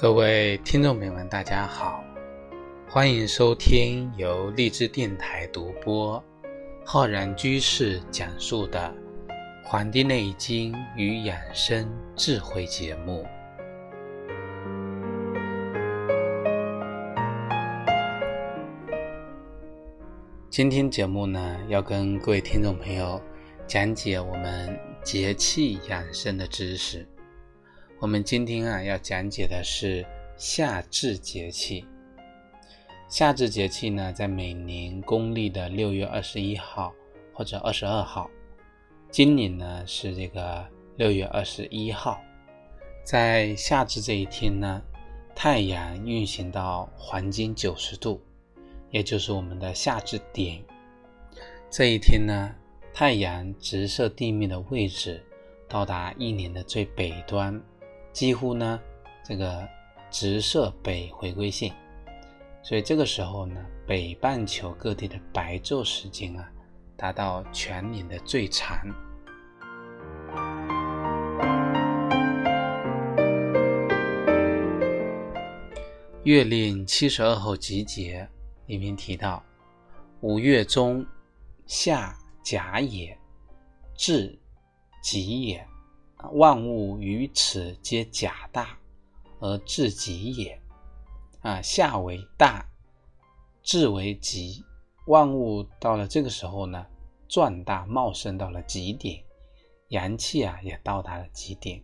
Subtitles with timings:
[0.00, 2.04] 各位听众朋友们，大家好，
[2.88, 6.22] 欢迎收听由荔枝电台独播、
[6.84, 8.94] 浩然居士讲述的
[9.64, 13.26] 《黄帝内经与养生智慧》节目。
[20.48, 23.20] 今天节目呢，要跟各位听众朋友
[23.66, 27.04] 讲解我们节气养生的知识。
[28.00, 31.84] 我们今天啊要讲解的是夏至节气。
[33.08, 36.94] 夏至节气呢，在每年公历的六月二十一号
[37.32, 38.30] 或者二十二号，
[39.10, 40.64] 今年呢是这个
[40.96, 42.20] 六月二十一号。
[43.02, 44.80] 在夏至这一天呢，
[45.34, 48.20] 太阳运行到黄金九十度，
[48.90, 50.62] 也就是我们的夏至点。
[51.68, 52.54] 这一天呢，
[52.94, 55.20] 太阳直射地面的位置
[55.66, 57.60] 到达一年的最北端。
[58.12, 58.80] 几乎呢，
[59.24, 59.66] 这个
[60.10, 61.72] 直射北回归线，
[62.62, 66.50] 所以这个时候呢，北半球各地的白昼时间啊，
[66.96, 68.78] 达到全年的最长。
[76.24, 78.28] 《月令七十二候集解》
[78.66, 79.42] 里面提到
[80.20, 81.06] ：“五月中，
[81.66, 83.16] 夏甲也，
[83.94, 84.38] 至
[85.00, 85.66] 己也。”
[86.32, 88.78] 万物于此皆假大，
[89.40, 90.60] 而至极也。
[91.40, 92.68] 啊，夏为大，
[93.62, 94.64] 至为极。
[95.06, 96.84] 万物到了这个时候呢，
[97.28, 99.22] 壮大茂盛到了极点，
[99.88, 101.82] 阳气啊也到达了极点。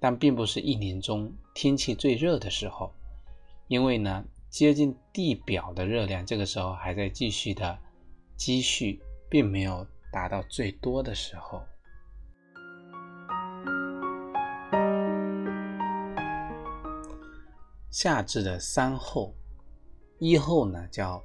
[0.00, 2.92] 但并不是一年中天气最热的时候，
[3.68, 7.78] 因为呢，接近地表的热量这个时候还在继续的
[8.36, 11.62] 积蓄，并没有达到最多的时候。
[17.96, 19.34] 夏至的三候，
[20.18, 21.24] 一候呢叫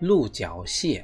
[0.00, 1.02] 鹿角蟹。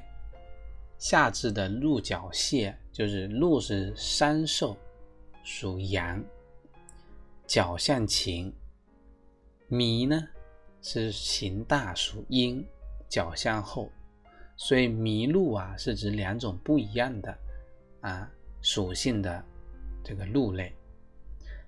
[0.99, 4.77] 夏至的鹿角蟹就是鹿是山兽，
[5.43, 6.23] 属阳，
[7.47, 8.53] 角向晴；
[9.71, 10.23] 麋呢
[10.83, 12.63] 是行大，属阴，
[13.09, 13.91] 角向后。
[14.59, 17.35] 所以麋鹿啊是指两种不一样的
[18.03, 18.31] 啊
[18.61, 19.43] 属性的
[20.05, 20.71] 这个鹿类。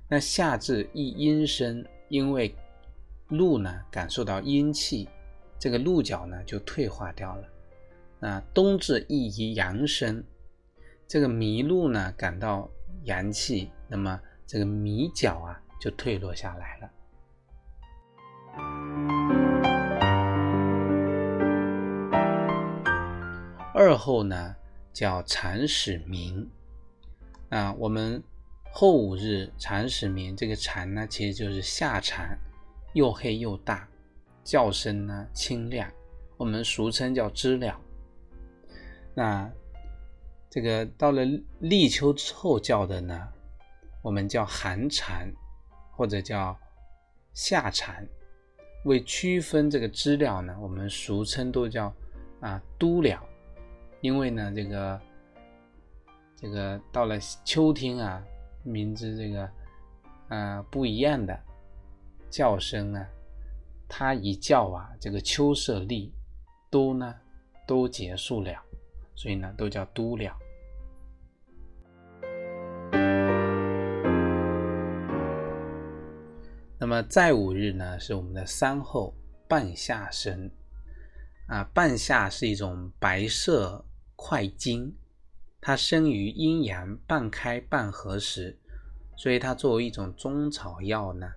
[0.06, 2.54] 那夏至一阴生，因为
[3.32, 5.08] 鹿呢，感受到阴气，
[5.58, 7.48] 这个鹿角呢就退化掉了。
[8.20, 10.22] 那冬至一宜阳生，
[11.08, 12.68] 这个麋鹿呢感到
[13.04, 16.90] 阳气，那么这个麋角啊就退落下来了。
[23.74, 24.54] 二后呢
[24.92, 26.50] 叫蝉始鸣，
[27.48, 28.22] 啊，我们
[28.70, 32.38] 后五日蝉始鸣，这个蝉呢其实就是夏蝉。
[32.92, 33.88] 又黑又大，
[34.44, 35.90] 叫声呢清亮，
[36.36, 37.80] 我们俗称叫知了。
[39.14, 39.50] 那
[40.50, 41.22] 这个到了
[41.60, 43.28] 立秋之后叫的呢，
[44.02, 45.32] 我们叫寒蝉，
[45.90, 46.56] 或者叫
[47.32, 48.06] 夏蝉。
[48.84, 51.94] 为区分这个知了呢，我们俗称都叫
[52.40, 53.24] 啊都鸟，
[54.00, 55.00] 因为呢这个
[56.36, 58.22] 这个到了秋天啊，
[58.64, 59.48] 名字这个
[60.28, 61.38] 啊不一样的。
[62.32, 63.06] 叫声啊，
[63.86, 66.10] 它一叫啊，这个秋色立
[66.70, 67.14] 都呢
[67.66, 68.58] 都结束了，
[69.14, 70.34] 所以呢都叫都了。
[76.78, 79.14] 那么再五日呢是我们的三后
[79.46, 80.50] 半夏生
[81.48, 83.84] 啊，半夏是一种白色
[84.16, 84.90] 块茎，
[85.60, 88.58] 它生于阴阳半开半合时，
[89.18, 91.30] 所以它作为一种中草药呢。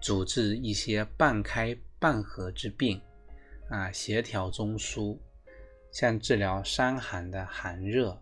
[0.00, 3.00] 主治一些半开半合之病，
[3.68, 5.18] 啊，协调中枢，
[5.90, 8.16] 像治疗伤寒的寒热，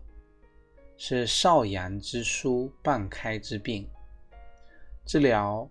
[0.97, 3.85] 是少阳之枢半开之病；
[5.05, 5.69] 治疗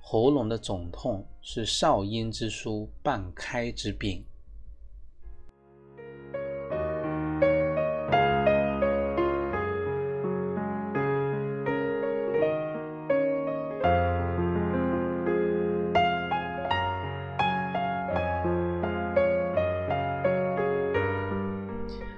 [0.00, 4.24] 喉咙的肿痛，是少阴之枢半开之病。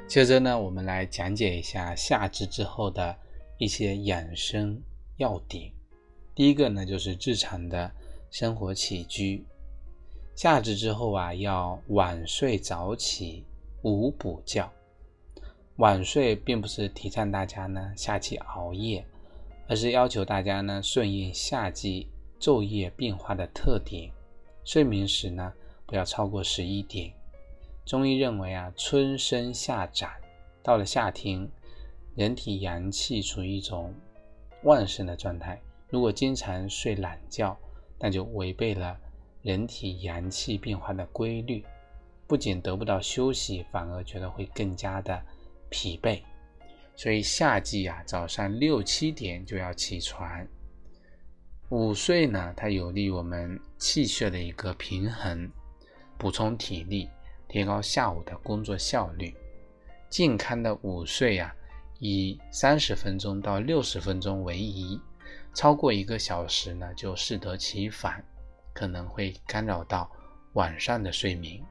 [0.09, 3.15] 接着呢，我们来讲解一下夏至之后的
[3.59, 4.81] 一些养生
[5.17, 5.71] 要点。
[6.33, 7.91] 第一个呢，就是日常的
[8.31, 9.45] 生活起居。
[10.37, 13.45] 夏至之后啊，要晚睡早起，
[13.83, 14.71] 午补觉。
[15.79, 19.05] 晚睡并不是提倡大家呢夏季熬夜，
[19.67, 22.09] 而是要求大家呢顺应夏季
[22.39, 24.11] 昼夜变化的特点，
[24.65, 25.53] 睡眠时呢
[25.85, 27.13] 不要超过十一点。
[27.87, 30.11] 中医认为啊，春生夏长，
[30.61, 31.49] 到了夏天，
[32.17, 33.95] 人体阳气处于一种
[34.65, 35.63] 旺盛的状态。
[35.89, 37.57] 如果经常睡懒觉，
[37.97, 38.99] 那就违背了
[39.41, 41.65] 人体阳气变化的规律，
[42.27, 45.23] 不仅得不到休息，反而觉得会更加的
[45.71, 46.21] 疲惫。
[46.97, 50.45] 所以夏季啊，早上六七点就要起床。
[51.69, 55.49] 午睡呢，它有利于我们气血的一个平衡，
[56.19, 57.09] 补充体力。
[57.49, 59.35] 提高下午的工作效率，
[60.11, 61.55] 健康的午睡啊，
[61.99, 65.01] 以三十分钟到六十分钟为宜，
[65.55, 68.25] 超过一个小时呢，就适得其反，
[68.75, 70.11] 可能会干扰到
[70.55, 71.63] 晚上的睡眠。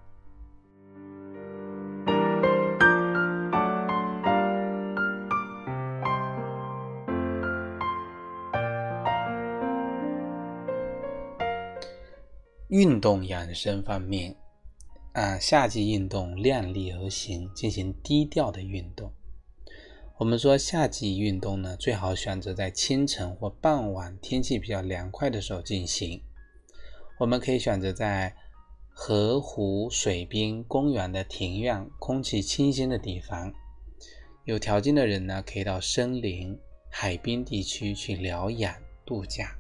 [12.70, 14.36] 运动养生方面。
[15.16, 19.14] 啊，夏季运动量力而行，进行低调的运动。
[20.18, 26.22] 我们说夏季运动呢，最好选择在清晨或傍晚天气比较凉快的时候进行。
[27.18, 28.36] 我们可以选择在
[28.90, 33.54] 河湖、水边、公园的庭院，空气清新的地方。
[34.44, 36.60] 有条件的人呢，可以到森林、
[36.90, 38.76] 海滨地区去疗养
[39.06, 39.56] 度假。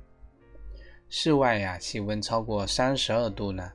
[1.07, 3.71] 室外呀，气温超过三十二度呢。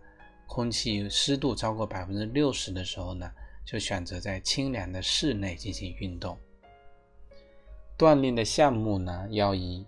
[0.51, 3.31] 空气湿度超过百分之六十的时候呢，
[3.65, 6.37] 就选择在清凉的室内进行运动。
[7.97, 9.87] 锻炼的项目呢，要以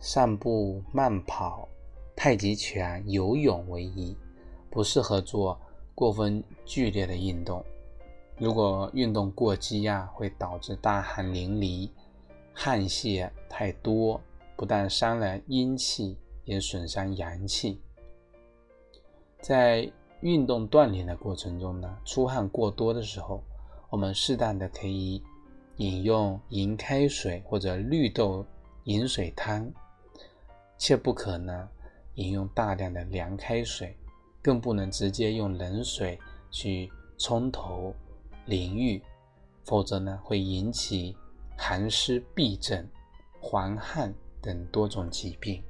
[0.00, 1.66] 散步、慢跑、
[2.14, 4.14] 太极拳、游泳为宜，
[4.68, 5.58] 不适合做
[5.94, 7.64] 过分剧烈的运动。
[8.36, 11.88] 如果运动过激呀，会导致大汗淋漓、
[12.52, 14.20] 汗泄太多，
[14.56, 17.80] 不但伤了阴气，也损伤阳气。
[19.40, 19.90] 在
[20.22, 23.42] 运动锻炼的过程中呢，出汗过多的时候，
[23.90, 25.20] 我们适当的可以
[25.78, 28.46] 饮用银开水或者绿豆
[28.84, 29.68] 饮水汤，
[30.78, 31.68] 切不可呢
[32.14, 33.96] 饮用大量的凉开水，
[34.40, 36.16] 更不能直接用冷水
[36.52, 36.88] 去
[37.18, 37.92] 冲头
[38.46, 39.02] 淋浴，
[39.64, 41.16] 否则呢会引起
[41.56, 42.88] 寒湿痹症、
[43.40, 45.60] 黄汗等多种疾病。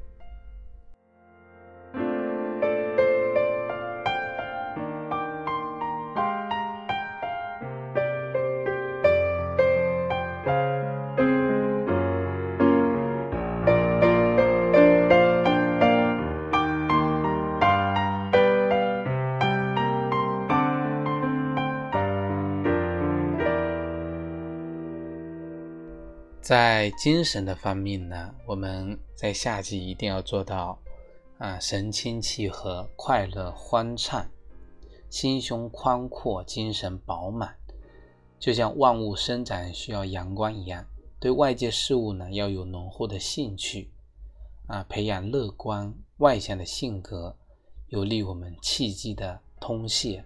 [26.42, 30.76] 在精神的方面呢，我们在夏季一定要做到
[31.38, 34.28] 啊神清气和、快乐欢畅、
[35.08, 37.56] 心胸宽阔、精神饱满，
[38.40, 40.84] 就像万物生长需要阳光一样，
[41.20, 43.92] 对外界事物呢要有浓厚的兴趣
[44.66, 47.36] 啊，培养乐观外向的性格，
[47.86, 50.24] 有利我们气机的通泄。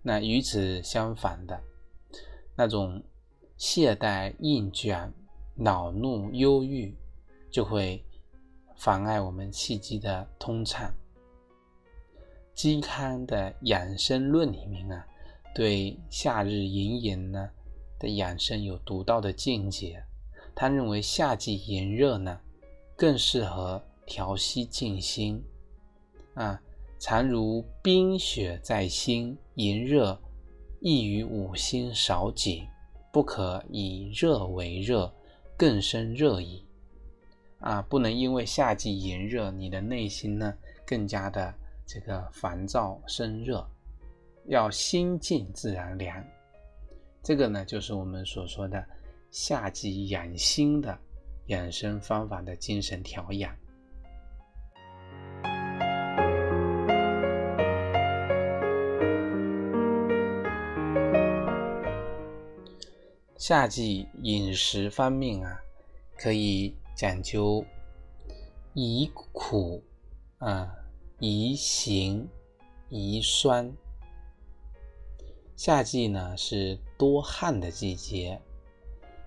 [0.00, 1.62] 那与此相反的
[2.56, 3.02] 那种。
[3.60, 5.12] 懈怠、厌倦、
[5.54, 6.96] 恼怒、忧郁，
[7.50, 8.02] 就会
[8.74, 10.90] 妨碍我们气机的通畅。
[12.56, 15.06] 嵇康的养生论里面啊，
[15.54, 17.50] 对夏日炎炎呢
[17.98, 20.02] 的养生有独到的见解。
[20.54, 22.40] 他认为夏季炎热呢，
[22.96, 25.44] 更适合调息静心。
[26.32, 26.58] 啊，
[26.98, 30.18] 常如冰雪在心，炎热
[30.80, 32.66] 易于五心少景。
[33.12, 35.12] 不可以热为热，
[35.56, 36.64] 更生热矣。
[37.58, 40.54] 啊，不能因为夏季炎热，你的内心呢
[40.86, 43.68] 更加的这个烦躁生热，
[44.46, 46.24] 要心静自然凉。
[47.22, 48.82] 这个呢，就是我们所说的
[49.30, 50.98] 夏季养心的
[51.46, 53.54] 养生方法的精神调养。
[63.50, 65.60] 夏季饮食方面啊，
[66.16, 67.64] 可以讲究
[68.74, 69.82] 宜苦
[70.38, 70.72] 啊，
[71.18, 72.28] 宜咸，
[72.90, 73.76] 宜酸。
[75.56, 78.40] 夏季呢是多汗的季节，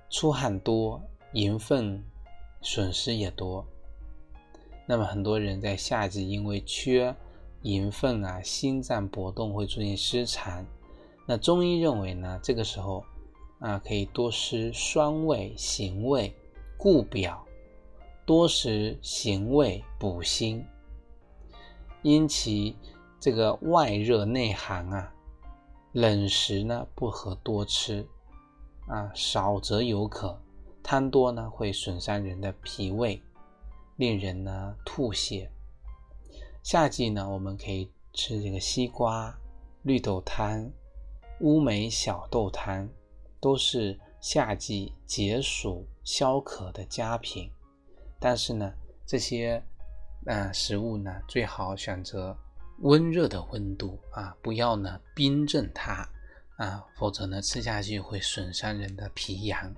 [0.09, 1.01] 出汗多，
[1.33, 2.01] 盐分
[2.61, 3.67] 损失也多。
[4.85, 7.13] 那么很多人在夏季因为缺
[7.63, 10.65] 盐分啊，心脏搏动会出现失常。
[11.27, 13.03] 那中医认为呢，这个时候。
[13.63, 16.35] 啊，可以多食酸味、咸味，
[16.77, 17.45] 固表；
[18.25, 20.65] 多食咸味补心。
[22.01, 22.75] 因其
[23.21, 25.13] 这个外热内寒啊，
[25.93, 28.05] 冷食呢不可多吃
[28.89, 30.37] 啊，少则有可，
[30.83, 33.23] 贪多呢会损伤人的脾胃，
[33.95, 35.49] 令人呢吐血。
[36.61, 39.33] 夏季呢，我们可以吃这个西瓜、
[39.83, 40.69] 绿豆汤、
[41.39, 42.89] 乌梅小豆汤，
[43.43, 47.51] 都是夏季解暑消渴的佳品。
[48.17, 48.71] 但是呢，
[49.05, 49.61] 这些
[50.27, 52.33] 呃食物呢，最好选择
[52.79, 56.07] 温热的温度啊，不要呢冰镇它
[56.55, 59.75] 啊，否则呢吃下去会损伤人的脾阳。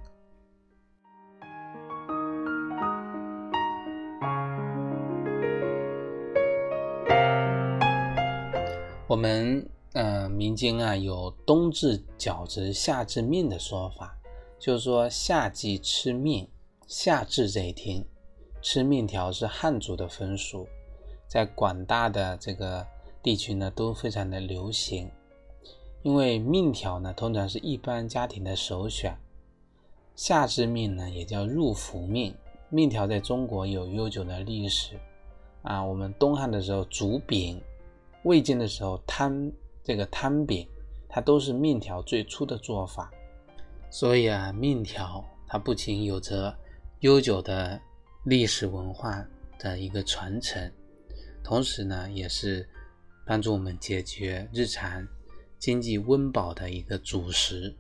[9.07, 14.13] 我们呃民间啊有冬至饺子，夏至面的说法，
[14.59, 16.45] 就是说夏季吃面，
[16.85, 18.05] 夏至这一天
[18.61, 20.67] 吃面条是汉族的风俗，
[21.29, 22.85] 在广大的这个
[23.23, 25.09] 地区呢都非常的流行，
[26.03, 29.17] 因为面条呢通常是一般家庭的首选，
[30.13, 32.35] 夏至面呢也叫入伏面，
[32.69, 34.99] 面条在中国有悠久的历史。
[35.61, 37.61] 啊，我们东汉的时候煮饼。
[38.23, 39.51] 魏晋的时候，摊
[39.85, 40.67] 这个摊饼，
[41.07, 43.09] 它都是面条最初的做法。
[43.91, 46.53] 所以啊，面条它不仅有着
[47.01, 47.79] 悠久的
[48.25, 49.23] 历史文化
[49.59, 50.69] 的一个传承，
[51.43, 52.67] 同时呢，也是
[53.27, 55.07] 帮助我们解决日常
[55.59, 57.75] 经济温饱的一个主食。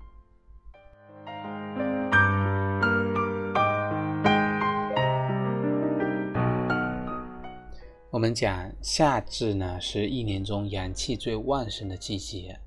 [8.15, 12.57] 我们讲夏至呢，是一年中阳气最旺盛的季节。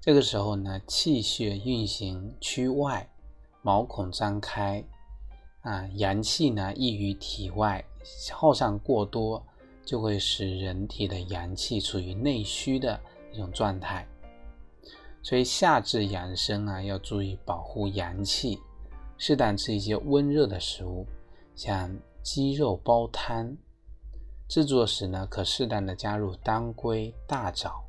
[0.00, 3.04] 这个时候呢，气血运行趋外，
[3.60, 4.84] 毛孔张开，
[5.62, 7.84] 啊，阳气呢溢于体外，
[8.32, 9.44] 耗散过多，
[9.84, 13.00] 就会使人体的阳气处于内虚的
[13.32, 14.06] 一种状态。
[15.24, 18.60] 所以夏至养生啊，要注意保护阳气，
[19.18, 21.04] 适当吃一些温热的食物，
[21.56, 23.56] 像鸡肉煲汤。
[24.46, 27.82] 制作时呢，可适当的加入当归、大枣，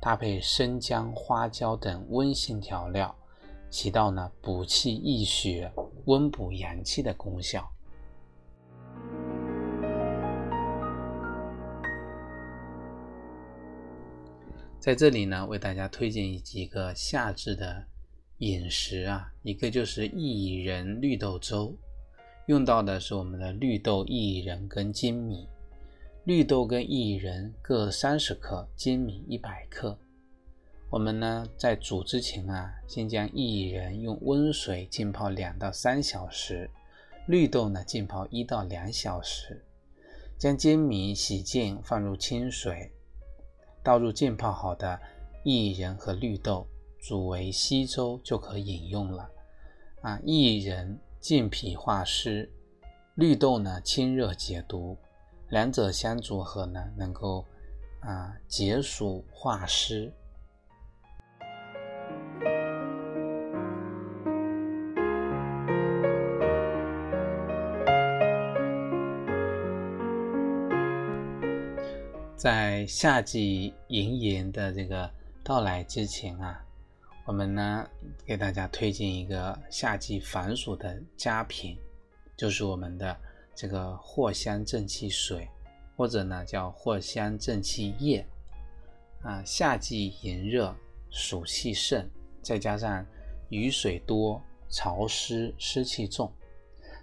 [0.00, 3.14] 搭配生姜、花椒等温性调料，
[3.68, 5.70] 起到呢补气益血、
[6.06, 7.68] 温补阳气的功效。
[14.78, 17.84] 在这里呢，为大家推荐几个夏至的
[18.38, 21.76] 饮食啊，一个就是薏仁绿豆粥，
[22.46, 25.48] 用到的是我们的绿豆、薏仁跟粳米。
[26.26, 29.96] 绿豆跟薏仁各三十克，粳米一百克。
[30.90, 36.68] 我们呢在煮之前啊，先将薏仁用温水浸泡两到三小时，
[37.28, 39.64] 绿豆呢浸泡一到两小时，
[40.36, 42.90] 将粳米洗净放入清水，
[43.84, 45.00] 倒入浸泡好的
[45.44, 46.66] 薏仁和绿豆，
[46.98, 49.30] 煮为稀粥就可饮用了。
[50.00, 52.50] 啊，薏仁健脾化湿，
[53.14, 54.98] 绿豆呢清热解毒。
[55.48, 57.44] 两者相组合呢，能够
[58.00, 60.12] 啊解暑化湿。
[72.36, 75.08] 在夏季炎炎的这个
[75.44, 76.60] 到来之前啊，
[77.24, 77.88] 我们呢
[78.24, 81.78] 给大家推荐一个夏季防暑的佳品，
[82.36, 83.16] 就是我们的。
[83.56, 85.48] 这个藿香正气水，
[85.96, 88.24] 或者呢叫藿香正气液，
[89.22, 90.76] 啊，夏季炎热，
[91.10, 92.06] 暑气盛，
[92.42, 93.04] 再加上
[93.48, 96.30] 雨水多、潮湿、湿气重，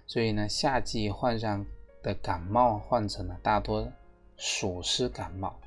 [0.06, 1.66] 所以呢，夏季患上
[2.04, 3.90] 的感冒患者呢，大多
[4.36, 5.58] 暑湿感冒。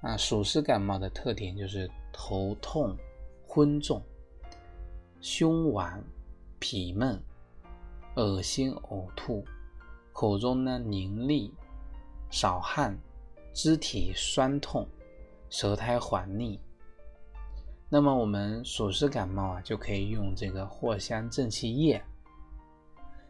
[0.00, 2.96] 啊，暑湿感冒的特点就是头痛、
[3.46, 4.00] 昏重、
[5.20, 6.02] 胸脘、
[6.58, 7.22] 痞闷、
[8.14, 9.44] 恶心、呕吐。
[10.16, 11.52] 口中呢凝腻、
[12.30, 12.98] 少汗、
[13.52, 14.88] 肢体酸痛、
[15.50, 16.58] 舌苔黄腻。
[17.90, 22.02] 那么我们暑湿感冒啊，就可以用这个藿香正气液。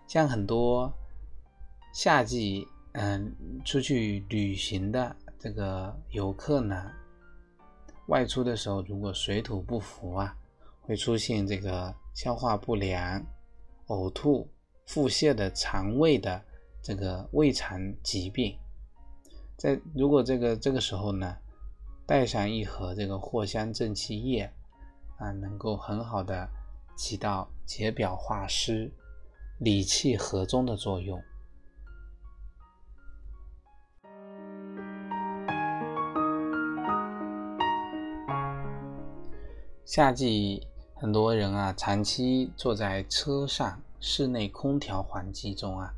[0.06, 0.88] 像很多
[1.92, 6.92] 夏季嗯出去旅行的这个游客呢，
[8.06, 10.36] 外出的时候如果水土不服啊，
[10.82, 13.20] 会出现这个消化不良、
[13.88, 14.48] 呕吐、
[14.86, 16.40] 腹泻的肠胃的。
[16.86, 18.56] 这个胃肠疾病。
[19.56, 21.36] 在如果这个这个时候呢
[22.06, 24.48] 带上一盒这个藿香正气液
[25.18, 26.48] 啊能够很好的
[26.96, 28.88] 起到解表化湿
[29.58, 31.20] 理气和中的作用。
[39.84, 40.64] 夏季
[40.94, 45.92] 很多人啊长期坐在车上室内空调环境中啊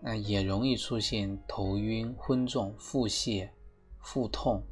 [0.00, 3.48] 那也容易出现头晕、昏重、腹泻、
[4.00, 4.62] 腹痛、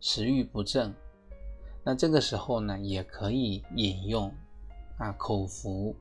[0.00, 0.94] 食欲不振。
[1.82, 4.32] 那这个时候呢，也可以饮用
[4.98, 5.94] 啊口服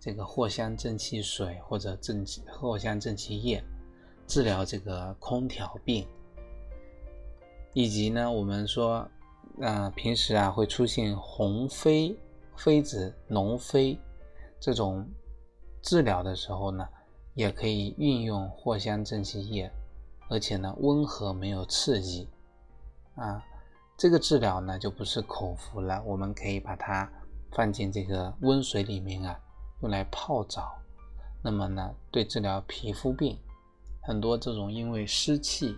[0.00, 3.62] 这个藿香正气水或者正气藿香正气液，
[4.26, 6.06] 治疗这个空调病。
[7.72, 9.08] 以及呢，我们说。
[9.60, 12.16] 那平时啊会出现红飞、
[12.56, 13.98] 痱子、脓飞
[14.60, 15.04] 这种
[15.82, 16.86] 治疗的时候呢，
[17.38, 19.70] 也可以运用藿香正气液，
[20.28, 22.28] 而且呢温和没有刺激
[23.14, 23.40] 啊。
[23.96, 27.08] 这个治疗呢就不是口服了，我们可以把它
[27.52, 29.38] 放进这个温水里面啊，
[29.82, 30.76] 用来泡澡。
[31.40, 33.38] 那么呢，对治疗皮肤病，
[34.02, 35.76] 很多这种因为湿气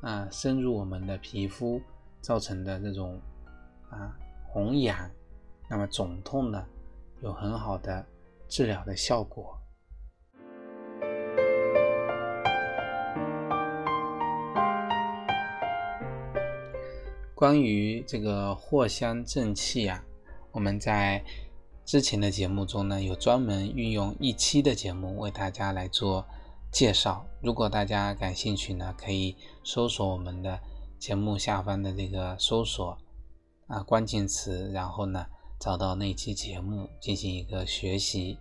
[0.00, 1.80] 啊深入我们的皮肤。
[2.22, 3.20] 造成的这种
[3.88, 4.12] 啊
[4.48, 5.08] 红痒，
[5.70, 6.66] 那么肿痛呢，
[7.20, 8.04] 有很好的
[8.48, 9.56] 治疗的效果。
[17.36, 20.04] 关于这个藿香正气啊，
[20.50, 21.24] 我们在
[21.84, 26.26] 之前的节目中呢，有专门运用一期的节目为大家来做
[26.72, 27.24] 介绍。
[27.40, 30.58] 如果大家感兴趣呢，可以搜索我们的。
[30.98, 32.96] 节目下方的这个搜索
[33.66, 35.26] 啊关键词，然后呢
[35.60, 38.38] 找到那期节目进行一个学习。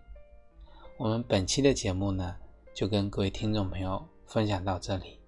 [0.97, 2.37] 我们本期的节目呢
[2.73, 5.19] 就跟各位听众朋友分享到这里，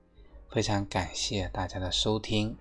[0.49, 2.56] 非常感谢大家的收听。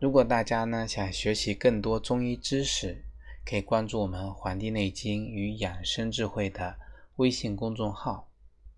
[0.00, 3.04] 如果大家呢想学习更多中医知识，
[3.44, 6.74] 可以关注我们《黄帝内经与养生智慧》的
[7.16, 8.26] 微信公众号、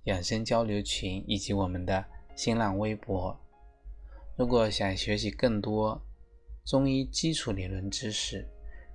[0.05, 2.05] 养生交流群以及我们的
[2.35, 3.39] 新浪微博。
[4.37, 6.03] 如果想学习更多
[6.65, 8.45] 中医基础理论知识，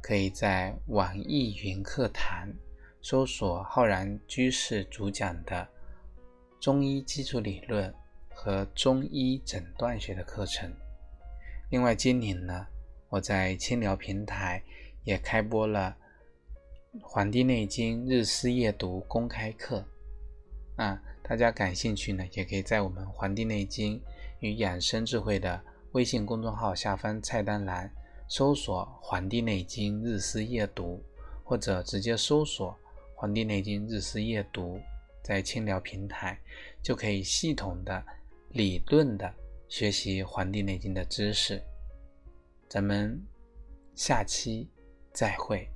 [0.01, 2.53] 可以在网易云课堂
[3.01, 5.65] 搜索浩然居士主讲的
[6.59, 7.93] 中医基础理论
[8.27, 10.69] 和中医诊断学的课程。
[11.69, 12.65] 另外，今年呢，
[13.09, 14.63] 我在清聊平台
[15.03, 15.97] 也开播了
[17.01, 19.85] 《黄帝内经日思夜读》公开课，
[20.77, 23.99] 啊，大家感兴趣呢，也可以在我们《黄帝内经》。
[24.39, 25.59] 与养生智慧的
[25.93, 27.91] 微信公众号下方菜单栏
[28.29, 31.03] 搜索《黄帝内经日思夜读》，
[31.43, 32.71] 或者直接搜索
[33.15, 34.77] 《黄帝内经日思夜读》，
[35.23, 36.39] 在清聊平台
[36.83, 38.05] 就可以系统的、
[38.49, 39.33] 理论的
[39.67, 41.61] 学习《黄帝内经》的知识。
[42.69, 43.21] 咱们
[43.95, 44.69] 下期
[45.13, 45.69] 再会。